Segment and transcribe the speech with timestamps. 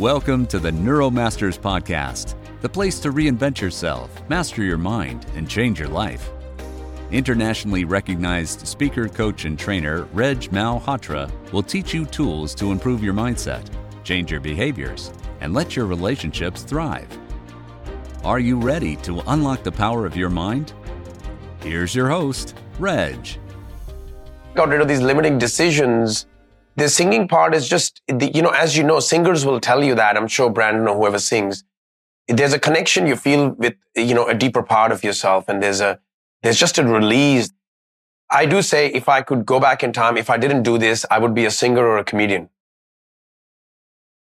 [0.00, 5.78] Welcome to the Neuromasters Podcast, the place to reinvent yourself, master your mind, and change
[5.78, 6.30] your life.
[7.10, 13.12] Internationally recognized speaker, coach, and trainer Reg Malhotra will teach you tools to improve your
[13.12, 13.68] mindset,
[14.02, 15.12] change your behaviors,
[15.42, 17.06] and let your relationships thrive.
[18.24, 20.72] Are you ready to unlock the power of your mind?
[21.60, 23.28] Here's your host, Reg.
[24.54, 26.24] Got rid of these limiting decisions.
[26.76, 30.16] The singing part is just, you know, as you know, singers will tell you that.
[30.16, 31.64] I'm sure Brandon or whoever sings.
[32.28, 35.80] There's a connection you feel with, you know, a deeper part of yourself, and there's
[35.80, 35.98] a
[36.42, 37.50] there's just a release.
[38.30, 41.04] I do say if I could go back in time, if I didn't do this,
[41.10, 42.48] I would be a singer or a comedian.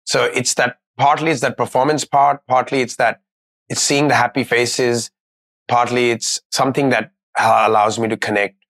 [0.05, 3.21] So it's that partly it's that performance part, partly it's that
[3.69, 5.09] it's seeing the happy faces,
[5.67, 8.62] partly it's something that uh, allows me to connect,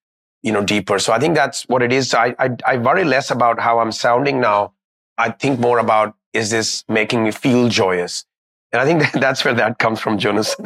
[0.44, 1.00] you know, deeper.
[1.00, 2.14] So I think that's what it is.
[2.14, 4.74] I, I, I worry less about how I'm sounding now.
[5.18, 8.26] I think more about is this making me feel joyous?
[8.72, 10.56] And I think that that's where that comes from, Jonas.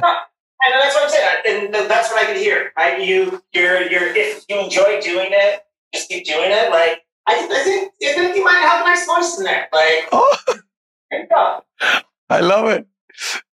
[0.60, 1.74] And that's what I'm saying.
[1.76, 2.74] And that's what I can hear.
[2.76, 3.02] Right?
[3.02, 4.14] You, you're, you're.
[4.16, 5.62] If you enjoy doing it,
[5.94, 6.72] just keep doing it.
[6.72, 9.68] Like I, I think, I think you might have a nice voice in there.
[9.72, 10.38] Like, oh,
[12.30, 12.88] I love it.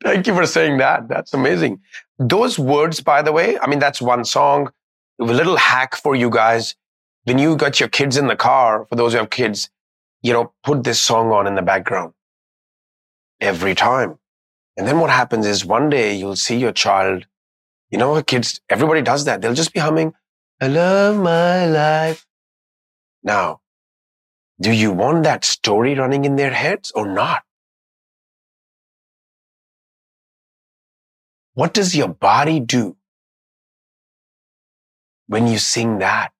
[0.03, 1.09] Thank you for saying that.
[1.09, 1.81] That's amazing.
[2.19, 4.71] Those words, by the way, I mean that's one song.
[5.21, 6.75] A little hack for you guys.
[7.25, 9.71] When you got your kids in the car, for those who have kids,
[10.23, 12.13] you know, put this song on in the background
[13.41, 14.19] every time.
[14.77, 17.27] And then what happens is one day you'll see your child,
[17.91, 19.41] you know, kids, everybody does that.
[19.41, 20.15] They'll just be humming,
[20.61, 22.27] I love my life.
[23.23, 23.61] Now,
[24.61, 27.43] do you want that story running in their heads or not?
[31.55, 32.97] What does your body do
[35.27, 36.33] when you sing that?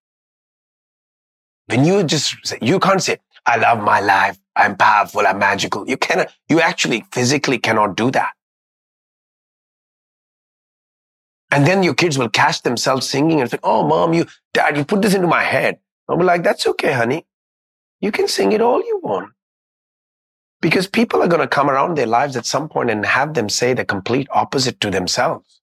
[1.67, 4.39] When you just say, you can't say, I love my life.
[4.57, 5.27] I'm powerful.
[5.27, 5.89] I'm magical.
[5.89, 8.33] You cannot, you actually physically cannot do that.
[11.51, 14.85] And then your kids will catch themselves singing and say, Oh, mom, you, dad, you
[14.85, 15.79] put this into my head.
[16.09, 17.27] I'll be like, that's okay, honey.
[18.01, 19.31] You can sing it all you want.
[20.61, 23.49] Because people are going to come around their lives at some point and have them
[23.49, 25.61] say the complete opposite to themselves.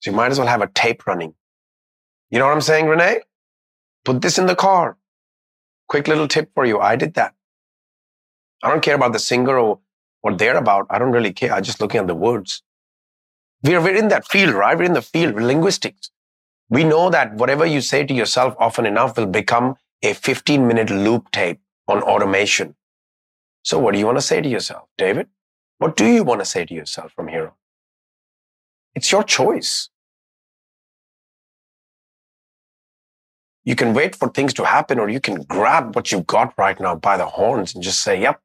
[0.00, 1.34] So you might as well have a tape running.
[2.30, 3.20] You know what I'm saying, Renee?
[4.04, 4.96] Put this in the car.
[5.88, 6.80] Quick little tip for you.
[6.80, 7.34] I did that.
[8.62, 9.80] I don't care about the singer or
[10.22, 10.86] what they're about.
[10.90, 11.52] I don't really care.
[11.52, 12.62] I'm just looking at the words.
[13.62, 14.76] We're, we're in that field, right?
[14.76, 16.10] We're in the field, linguistics.
[16.68, 20.90] We know that whatever you say to yourself often enough will become a 15 minute
[20.90, 22.74] loop tape on automation.
[23.62, 25.28] So what do you want to say to yourself, David?
[25.78, 27.52] What do you want to say to yourself from here on?
[28.94, 29.90] It's your choice.
[33.64, 36.78] You can wait for things to happen or you can grab what you've got right
[36.78, 38.40] now by the horns and just say, yep,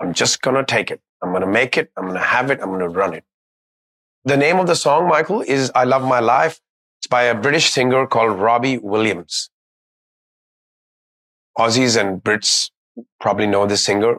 [0.00, 1.00] I'm just going to take it.
[1.22, 1.90] I'm going to make it.
[1.96, 2.60] I'm going to have it.
[2.60, 3.24] I'm going to run it.
[4.24, 6.60] The name of the song, Michael, is I Love My Life.
[6.98, 9.50] It's by a British singer called Robbie Williams.
[11.58, 12.70] Aussies and Brits
[13.20, 14.18] probably know this singer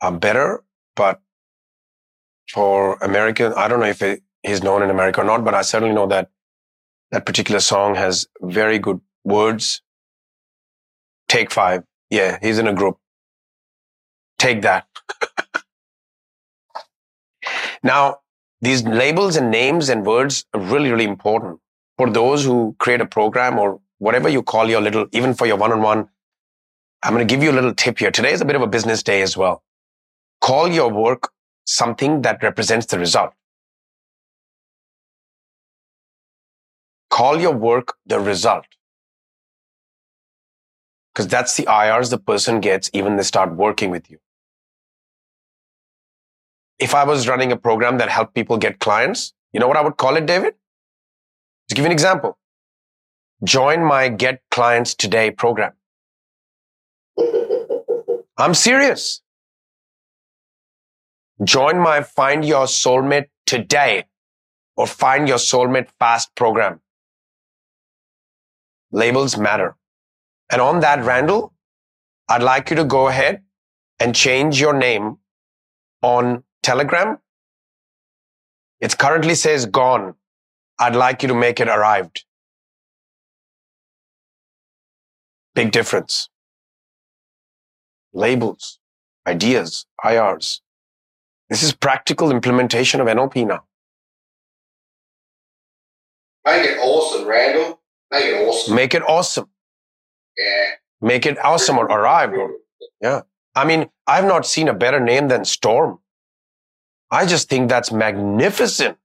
[0.00, 0.64] uh, better,
[0.96, 1.20] but
[2.50, 5.62] for American, I don't know if it, he's known in America or not, but I
[5.62, 6.30] certainly know that
[7.14, 9.82] that particular song has very good words.
[11.28, 11.84] Take five.
[12.10, 12.98] Yeah, he's in a group.
[14.36, 14.88] Take that.
[17.84, 18.18] now,
[18.60, 21.60] these labels and names and words are really, really important
[21.98, 25.56] for those who create a program or whatever you call your little, even for your
[25.56, 26.08] one on one.
[27.04, 28.10] I'm going to give you a little tip here.
[28.10, 29.62] Today is a bit of a business day as well.
[30.40, 31.30] Call your work
[31.64, 33.34] something that represents the result.
[37.14, 38.64] Call your work the result.
[41.12, 44.18] Because that's the IRs the person gets even they start working with you.
[46.80, 49.82] If I was running a program that helped people get clients, you know what I
[49.82, 50.54] would call it, David?
[51.68, 52.36] To give you an example,
[53.44, 55.72] join my Get Clients Today program.
[58.36, 59.22] I'm serious.
[61.44, 64.06] Join my Find Your Soulmate Today
[64.76, 66.80] or Find Your Soulmate Fast program
[68.94, 69.76] labels matter.
[70.50, 71.52] And on that, Randall,
[72.28, 73.42] I'd like you to go ahead
[73.98, 75.18] and change your name
[76.02, 77.18] on Telegram.
[78.80, 80.14] It currently says gone.
[80.78, 82.24] I'd like you to make it arrived.
[85.54, 86.28] Big difference.
[88.12, 88.78] Labels,
[89.26, 90.60] ideas, IRs.
[91.48, 93.64] This is practical implementation of NLP now.
[96.46, 97.80] Make it awesome, Randall.
[98.10, 98.74] Make it awesome.
[98.74, 99.48] Make it awesome.
[100.36, 100.70] Yeah.
[101.00, 102.32] Make it awesome or arrive.
[102.32, 102.50] Or,
[103.00, 103.22] yeah.
[103.54, 105.98] I mean, I've not seen a better name than Storm.
[107.10, 108.98] I just think that's magnificent.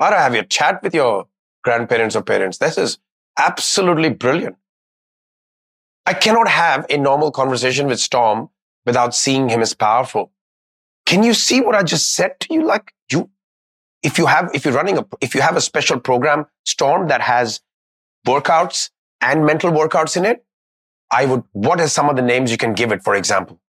[0.00, 1.26] To have your chat with your
[1.64, 2.58] grandparents or parents.
[2.58, 2.98] This is
[3.38, 4.56] absolutely brilliant.
[6.04, 8.50] I cannot have a normal conversation with Storm
[8.84, 10.30] without seeing him as powerful.
[11.06, 12.64] Can you see what I just said to you?
[12.64, 13.30] Like you,
[14.02, 17.22] if you have, if you're running a, if you have a special program, Storm, that
[17.22, 17.60] has
[18.26, 18.90] workouts
[19.20, 20.44] and mental workouts in it,
[21.10, 23.60] I would, what are some of the names you can give it, for example?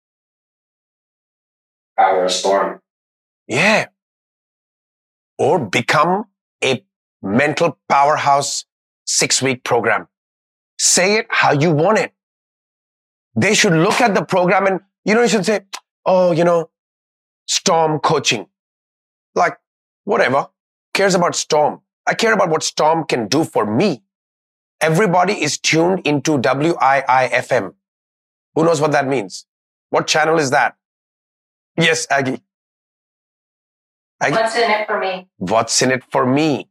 [1.98, 2.80] Power of Storm.
[3.46, 3.86] Yeah.
[5.38, 6.24] Or become
[6.64, 6.84] a
[7.22, 8.64] mental powerhouse
[9.04, 10.08] six week program.
[10.78, 12.12] Say it how you want it.
[13.34, 15.60] They should look at the program and, you know, you should say,
[16.04, 16.70] oh, you know,
[17.46, 18.46] Storm coaching.
[19.34, 19.58] Like,
[20.04, 20.48] whatever.
[20.94, 21.82] Cares about Storm.
[22.06, 24.02] I care about what Storm can do for me.
[24.80, 27.74] Everybody is tuned into WIIFM.
[28.54, 29.46] Who knows what that means?
[29.90, 30.76] What channel is that?
[31.78, 32.42] Yes, Aggie.
[34.20, 34.34] Aggie.
[34.34, 35.28] What's in it for me?
[35.36, 36.68] What's in it for me?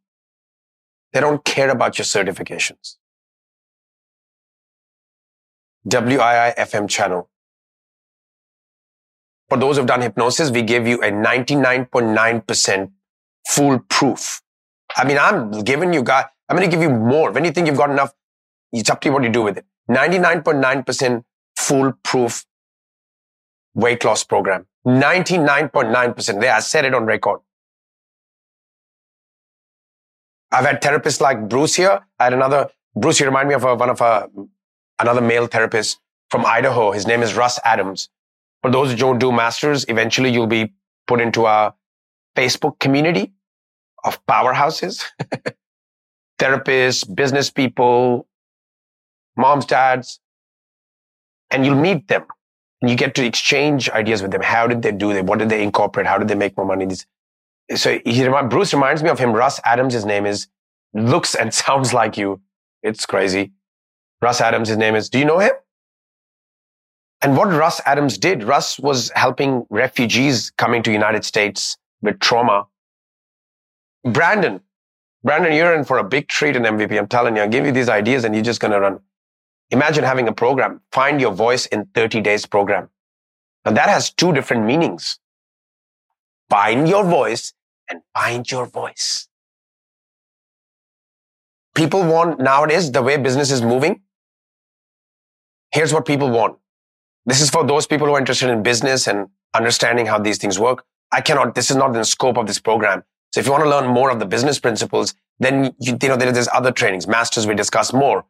[1.14, 2.98] They don't care about your certifications.
[5.88, 7.30] WIIFM channel.
[9.50, 12.92] For those who've done hypnosis, we give you a 99.9%
[13.48, 14.42] foolproof.
[14.98, 17.32] I mean, I'm giving you guys, I'm going to give you more.
[17.32, 18.14] When you think you've got enough,
[18.72, 19.66] it's up to you what you do with it.
[19.90, 21.24] 99.9%
[21.58, 22.46] foolproof
[23.74, 24.68] weight loss program.
[24.86, 26.40] 99.9%.
[26.40, 27.40] There, I said it on record.
[30.52, 32.02] I've had therapists like Bruce here.
[32.20, 34.30] I had another, Bruce, you remind me of a, one of a,
[35.00, 36.00] another male therapist
[36.30, 36.92] from Idaho.
[36.92, 38.10] His name is Russ Adams.
[38.62, 40.74] For those who don't do masters, eventually you'll be
[41.08, 41.74] put into a
[42.36, 43.34] Facebook community
[44.04, 45.04] of powerhouses.
[46.40, 48.28] therapists, business people,
[49.38, 50.20] moms, dads,
[51.52, 52.26] and you'll meet them
[52.82, 54.42] and you get to exchange ideas with them.
[54.42, 55.26] How did they do it?
[55.26, 56.06] What did they incorporate?
[56.06, 56.88] How did they make more money?
[57.76, 59.32] So he, Bruce reminds me of him.
[59.32, 60.48] Russ Adams, his name is,
[60.94, 62.42] looks and sounds like you.
[62.84, 63.52] It's crazy.
[64.22, 65.52] Russ Adams, his name is, do you know him?
[67.22, 72.68] And what Russ Adams did, Russ was helping refugees coming to United States with trauma.
[74.04, 74.62] Brandon,
[75.26, 76.96] Brandon, you're in for a big treat in MVP.
[76.96, 79.00] I'm telling you, I'll give you these ideas and you're just going to run.
[79.72, 82.90] Imagine having a program, find your voice in 30 days program.
[83.66, 85.18] And that has two different meanings.
[86.48, 87.54] Find your voice
[87.90, 89.28] and find your voice.
[91.74, 94.02] People want nowadays the way business is moving.
[95.72, 96.60] Here's what people want.
[97.26, 100.60] This is for those people who are interested in business and understanding how these things
[100.60, 100.86] work.
[101.12, 103.04] I cannot, this is not in the scope of this program.
[103.36, 106.16] So if you want to learn more of the business principles, then you, you know,
[106.16, 107.06] there's other trainings.
[107.06, 108.24] Masters, we discuss more.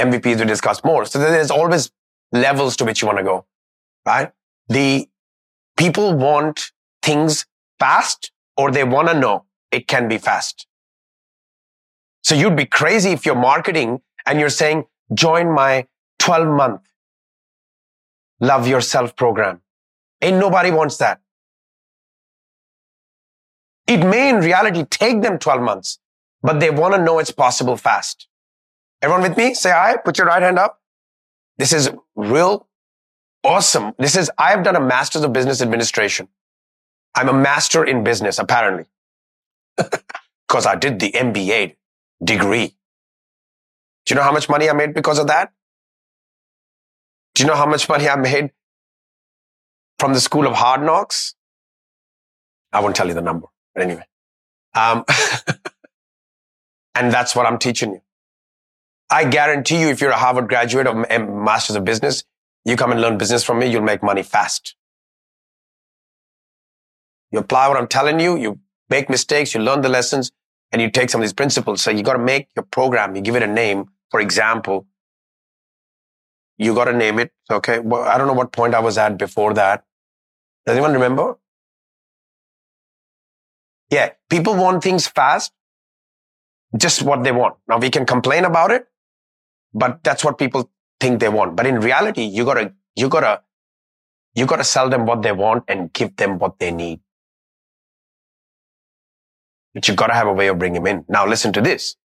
[0.00, 1.04] MVPs, we discuss more.
[1.04, 1.92] So there's always
[2.32, 3.46] levels to which you want to go,
[4.04, 4.32] right?
[4.66, 5.08] The
[5.76, 7.46] people want things
[7.78, 10.66] fast or they want to know it can be fast.
[12.24, 15.86] So you'd be crazy if you're marketing and you're saying, join my
[16.18, 16.80] 12 month
[18.40, 19.60] love yourself program.
[20.20, 21.20] Ain't nobody wants that.
[23.90, 25.98] It may in reality take them 12 months,
[26.42, 28.28] but they want to know it's possible fast.
[29.02, 29.52] Everyone with me?
[29.52, 29.96] Say hi.
[29.96, 30.80] Put your right hand up.
[31.58, 32.68] This is real
[33.42, 33.92] awesome.
[33.98, 36.28] This is, I've done a master's of business administration.
[37.16, 38.86] I'm a master in business, apparently.
[40.46, 41.76] Because I did the MBA
[42.24, 42.74] degree.
[44.04, 45.52] Do you know how much money I made because of that?
[47.36, 48.50] Do you know how much money I made
[50.00, 51.36] from the school of hard knocks?
[52.72, 53.46] I won't tell you the number.
[53.74, 54.04] But anyway.
[54.74, 55.04] Um,
[56.94, 58.00] and that's what I'm teaching you.
[59.10, 62.24] I guarantee you, if you're a Harvard graduate or a Masters of Business,
[62.64, 64.76] you come and learn business from me, you'll make money fast.
[67.32, 70.30] You apply what I'm telling you, you make mistakes, you learn the lessons,
[70.72, 71.82] and you take some of these principles.
[71.82, 73.86] So you got to make your program, you give it a name.
[74.10, 74.86] For example,
[76.58, 77.32] you got to name it.
[77.50, 77.78] Okay.
[77.78, 79.84] Well, I don't know what point I was at before that.
[80.66, 81.38] Does anyone remember?
[83.90, 85.52] Yeah, people want things fast,
[86.76, 87.56] just what they want.
[87.68, 88.86] Now we can complain about it,
[89.74, 90.70] but that's what people
[91.00, 91.56] think they want.
[91.56, 93.42] But in reality, you gotta, you gotta,
[94.34, 97.00] you gotta sell them what they want and give them what they need.
[99.74, 101.04] But you gotta have a way of bringing them in.
[101.08, 101.96] Now listen to this.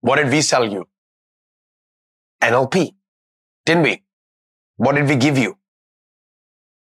[0.00, 0.88] What did we sell you?
[2.42, 2.94] NLP.
[3.66, 4.04] Didn't we?
[4.76, 5.58] What did we give you?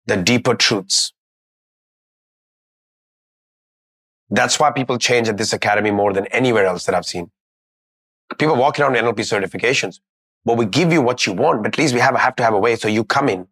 [0.08, 1.14] The deeper truths.
[4.30, 7.32] That's why people change at this academy more than anywhere else that I've seen.
[8.40, 10.00] People walking around NLP certifications.
[10.46, 12.54] But we give you what you want, but at least we have, have to have
[12.54, 12.76] a way.
[12.76, 13.48] So you come in,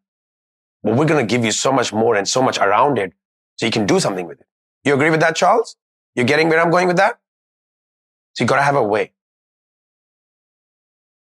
[0.84, 3.13] but we're going to give you so much more and so much around it
[3.56, 4.48] so you can do something with it.
[4.84, 5.75] You agree with that, Charles?
[6.15, 7.20] You're getting where I'm going with that?
[8.34, 9.12] So you got to have a way.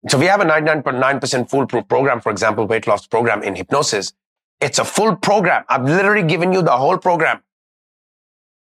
[0.09, 4.15] So we have a 99.9% foolproof program, for example, weight loss program in hypnosis.
[4.61, 5.65] It's a full program.
[5.69, 7.43] I've literally given you the whole program.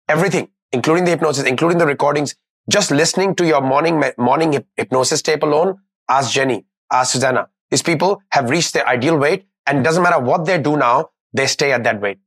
[0.09, 2.35] Everything, including the hypnosis, including the recordings.
[2.71, 5.79] Just listening to your morning, morning hypnosis tape alone.
[6.09, 7.49] Ask Jenny, ask Susanna.
[7.71, 11.47] These people have reached their ideal weight and doesn't matter what they do now, they
[11.47, 12.19] stay at that weight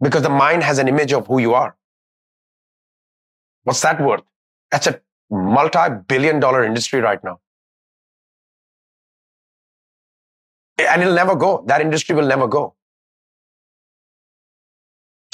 [0.00, 1.76] because the mind has an image of who you are.
[3.64, 4.22] What's that worth?
[4.70, 7.40] That's a multi-billion dollar industry right now.
[10.78, 11.64] And it'll never go.
[11.66, 12.74] That industry will never go.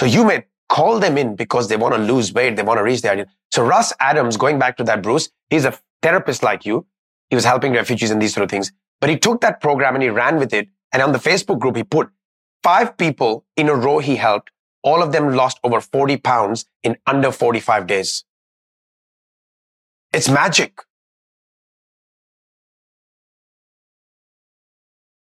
[0.01, 2.57] So you may call them in because they want to lose weight.
[2.57, 3.27] They want to reach their ideal.
[3.51, 6.87] So Russ Adams, going back to that, Bruce, he's a therapist like you.
[7.31, 8.73] He was helping refugees and these sort of things.
[9.01, 10.69] But he took that program and he ran with it.
[10.93, 12.09] And on the Facebook group, he put
[12.63, 14.51] five people in a row he helped.
[14.83, 18.25] All of them lost over 40 pounds in under 45 days.
[20.13, 20.79] It's magic.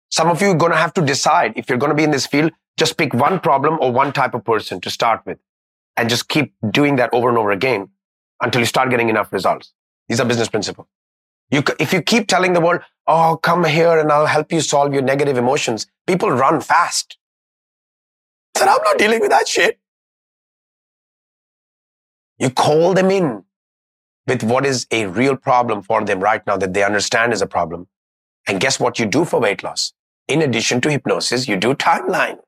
[0.09, 2.12] Some of you are going to have to decide if you're going to be in
[2.12, 5.37] this field, just pick one problem or one type of person to start with
[5.95, 7.89] and just keep doing that over and over again
[8.41, 9.73] until you start getting enough results.
[10.09, 10.87] These are business principles.
[11.51, 14.93] You, if you keep telling the world, oh, come here and I'll help you solve
[14.93, 17.17] your negative emotions, people run fast.
[18.57, 19.79] Said, I'm not dealing with that shit.
[22.39, 23.43] You call them in
[24.27, 27.47] with what is a real problem for them right now that they understand is a
[27.47, 27.87] problem.
[28.47, 29.93] And guess what you do for weight loss?
[30.27, 32.39] In addition to hypnosis, you do timeline.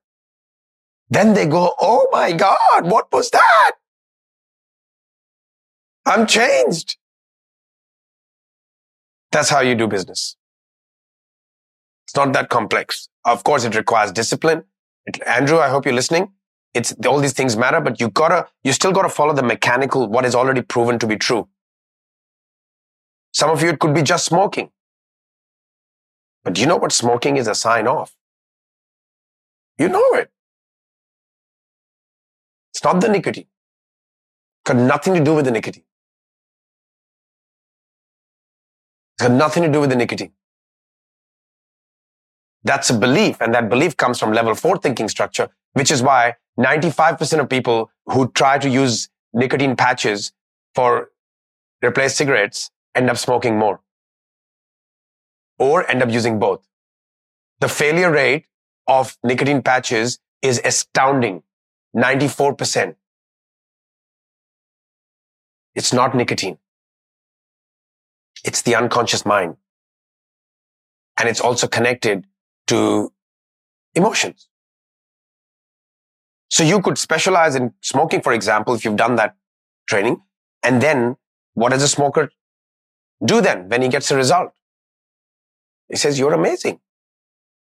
[1.09, 3.71] Then they go, Oh my God, what was that?
[6.05, 6.97] I'm changed.
[9.31, 10.37] That's how you do business.
[12.05, 13.09] It's not that complex.
[13.25, 14.63] Of course, it requires discipline.
[15.05, 16.31] It, Andrew, I hope you're listening.
[16.73, 20.25] It's all these things matter, but you gotta, you still gotta follow the mechanical, what
[20.25, 21.47] is already proven to be true.
[23.33, 24.71] Some of you, it could be just smoking.
[26.43, 28.13] But do you know what smoking is a sign of?
[29.77, 30.31] You know it.
[32.75, 33.47] It's not the nicotine.
[34.65, 35.83] Got nothing to do with the nicotine.
[39.13, 40.33] It's got nothing to do with the nicotine.
[42.65, 46.35] That's a belief, and that belief comes from level four thinking structure, which is why
[46.59, 50.33] 95% of people who try to use nicotine patches
[50.73, 51.11] for
[51.89, 53.79] replace cigarettes end up smoking more
[55.59, 56.67] or end up using both.
[57.61, 58.47] The failure rate
[58.99, 61.43] of nicotine patches is astounding.
[61.95, 62.95] 94%.
[65.73, 66.57] It's not nicotine.
[68.43, 69.57] It's the unconscious mind.
[71.19, 72.25] And it's also connected
[72.67, 73.11] to
[73.95, 74.49] emotions.
[76.49, 79.35] So you could specialize in smoking, for example, if you've done that
[79.89, 80.21] training.
[80.63, 81.17] And then
[81.53, 82.29] what does a smoker
[83.23, 84.51] do then when he gets a result?
[85.89, 86.79] He says, you're amazing.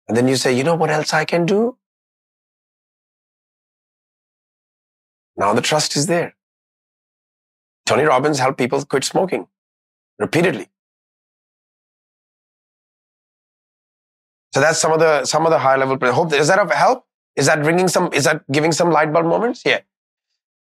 [0.09, 1.79] And then you say, you know what else I can do?
[5.37, 6.35] Now the trust is there.
[7.87, 9.47] Tony Robbins helped people quit smoking
[10.19, 10.69] repeatedly.
[14.55, 15.99] So that's some of the some of the high level.
[16.13, 17.05] Hope is that of help?
[17.37, 18.13] Is that bringing some?
[18.13, 19.63] Is that giving some light bulb moments?
[19.65, 19.81] Yeah.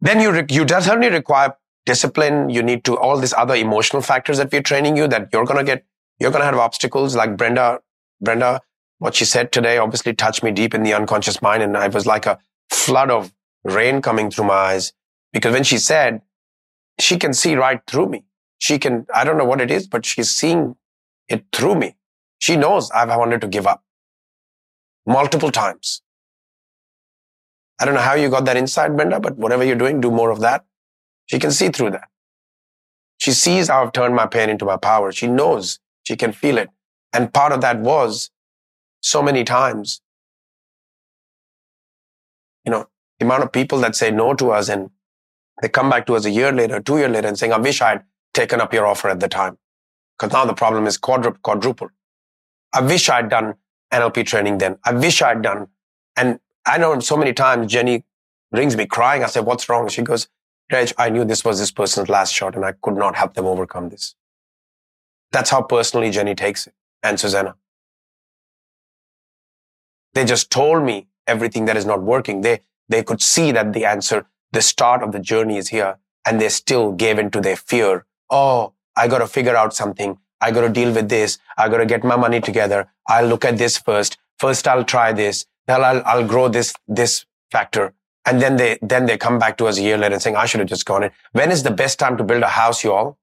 [0.00, 2.50] Then you you definitely require discipline.
[2.50, 5.64] You need to all these other emotional factors that we're training you that you're gonna
[5.64, 5.84] get
[6.20, 7.80] you're to have obstacles like Brenda,
[8.20, 8.60] Brenda,
[8.98, 11.62] what she said today obviously touched me deep in the unconscious mind.
[11.62, 12.38] And I was like a
[12.68, 13.32] flood of
[13.64, 14.92] rain coming through my eyes
[15.32, 16.22] because when she said
[16.98, 18.24] she can see right through me,
[18.58, 20.76] she can, I don't know what it is, but she's seeing
[21.28, 21.96] it through me.
[22.38, 23.82] She knows I've wanted to give up
[25.06, 26.02] multiple times.
[27.80, 30.30] I don't know how you got that insight, Brenda, but whatever you're doing, do more
[30.30, 30.64] of that.
[31.26, 32.08] She can see through that.
[33.18, 35.12] She sees how I've turned my pain into my power.
[35.12, 36.70] She knows she can feel it.
[37.12, 38.30] And part of that was
[39.00, 40.02] so many times,
[42.64, 42.88] you know,
[43.20, 44.90] the amount of people that say no to us and
[45.62, 47.82] they come back to us a year later, two years later and saying, I wish
[47.82, 49.58] I'd taken up your offer at the time.
[50.18, 51.90] Because now the problem is quadruple, quadruple.
[52.72, 53.54] I wish I'd done
[53.92, 54.78] NLP training then.
[54.84, 55.68] I wish I'd done.
[56.16, 58.04] And I know so many times Jenny
[58.52, 59.22] rings me crying.
[59.22, 59.88] I say, what's wrong?
[59.88, 60.28] She goes,
[60.72, 63.44] Reg, I knew this was this person's last shot and I could not help them
[63.44, 64.14] overcome this.
[65.30, 67.54] That's how personally Jenny takes it and Susanna.
[70.14, 72.40] They just told me everything that is not working.
[72.40, 76.40] They, they could see that the answer, the start of the journey is here and
[76.40, 78.04] they still gave into their fear.
[78.28, 80.18] Oh, I got to figure out something.
[80.40, 81.38] I got to deal with this.
[81.56, 82.90] I got to get my money together.
[83.08, 84.18] I'll look at this first.
[84.38, 85.46] First, I'll try this.
[85.68, 87.94] Hell, I'll, I'll grow this, this factor.
[88.26, 90.46] And then they, then they come back to us a year later and saying, I
[90.46, 91.10] should have just gone in.
[91.32, 93.18] When is the best time to build a house, you all?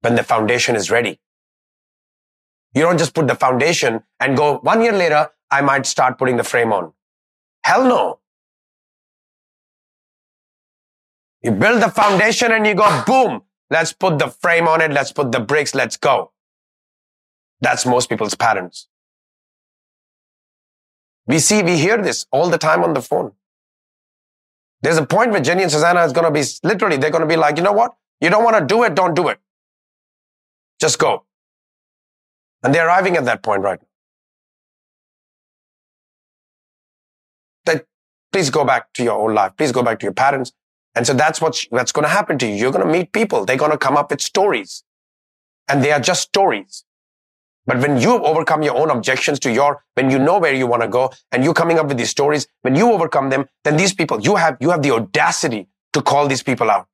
[0.00, 1.20] When the foundation is ready.
[2.74, 6.36] You don't just put the foundation and go, one year later, I might start putting
[6.36, 6.92] the frame on.
[7.64, 8.20] Hell no.
[11.42, 14.90] You build the foundation and you go, boom, let's put the frame on it.
[14.90, 15.74] Let's put the bricks.
[15.74, 16.32] Let's go.
[17.60, 18.88] That's most people's patterns.
[21.26, 23.32] We see, we hear this all the time on the phone.
[24.82, 27.28] There's a point where Jenny and Susanna is going to be literally, they're going to
[27.28, 27.96] be like, you know what?
[28.20, 29.38] You don't want to do it, don't do it.
[30.80, 31.24] Just go.
[32.62, 33.88] And they're arriving at that point right now.
[37.64, 37.86] That
[38.32, 39.56] please go back to your old life.
[39.56, 40.52] Please go back to your parents.
[40.96, 42.54] And so that's what's, that's going to happen to you.
[42.54, 43.44] You're going to meet people.
[43.44, 44.82] They're going to come up with stories.
[45.68, 46.84] And they are just stories.
[47.66, 50.82] But when you overcome your own objections to your, when you know where you want
[50.82, 53.92] to go and you're coming up with these stories, when you overcome them, then these
[53.92, 56.86] people, you have, you have the audacity to call these people out.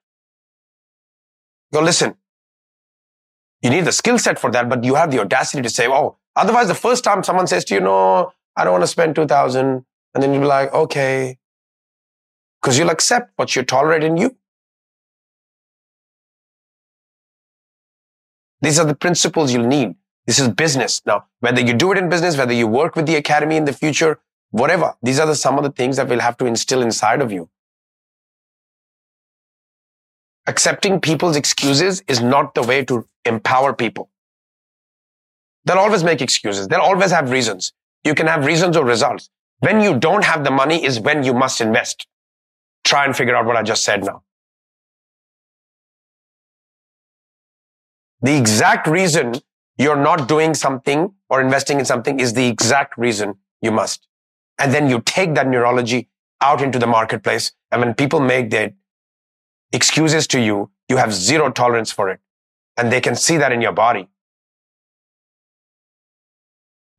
[1.72, 2.14] Go, listen,
[3.60, 6.16] you need the skill set for that, but you have the audacity to say, oh,
[6.34, 9.84] otherwise the first time someone says to you, no, I don't want to spend 2000.
[10.14, 11.38] And then you'll be like, okay,
[12.62, 14.36] because you'll accept what you tolerate in you.
[18.60, 19.96] These are the principles you'll need.
[20.26, 21.02] This is business.
[21.04, 23.72] Now, whether you do it in business, whether you work with the academy in the
[23.72, 27.20] future, whatever, these are the, some of the things that we'll have to instill inside
[27.20, 27.48] of you.
[30.46, 34.10] Accepting people's excuses is not the way to empower people.
[35.64, 36.68] They'll always make excuses.
[36.68, 37.72] They'll always have reasons.
[38.04, 39.30] You can have reasons or results.
[39.60, 42.06] When you don't have the money is when you must invest.
[42.84, 44.22] Try and figure out what I just said now.
[48.20, 49.34] The exact reason
[49.78, 54.06] you're not doing something or investing in something is the exact reason you must.
[54.58, 56.08] And then you take that neurology
[56.40, 57.52] out into the marketplace.
[57.70, 58.72] And when people make their
[59.72, 62.20] excuses to you, you have zero tolerance for it.
[62.76, 64.08] And they can see that in your body.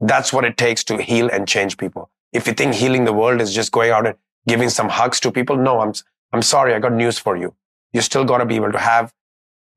[0.01, 2.09] That's what it takes to heal and change people.
[2.33, 4.15] If you think healing the world is just going out and
[4.47, 5.93] giving some hugs to people, no, I'm,
[6.31, 6.73] I'm sorry.
[6.73, 7.55] I got news for you.
[7.93, 9.13] You still got to be able to have